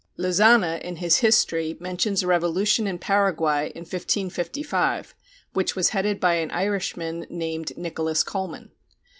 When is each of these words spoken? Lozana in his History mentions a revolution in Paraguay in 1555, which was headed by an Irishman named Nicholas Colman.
Lozana 0.17 0.79
in 0.81 0.95
his 0.95 1.17
History 1.17 1.77
mentions 1.79 2.23
a 2.23 2.25
revolution 2.27 2.87
in 2.87 2.97
Paraguay 2.97 3.71
in 3.75 3.81
1555, 3.81 5.13
which 5.53 5.75
was 5.75 5.89
headed 5.89 6.19
by 6.19 6.37
an 6.37 6.49
Irishman 6.49 7.27
named 7.29 7.77
Nicholas 7.77 8.23
Colman. 8.23 8.71